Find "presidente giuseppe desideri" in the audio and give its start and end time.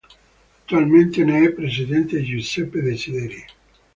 1.51-3.45